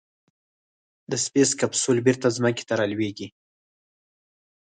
[1.11, 3.27] د سپېس کیپسول بېرته ځمکې ته رالوېږي.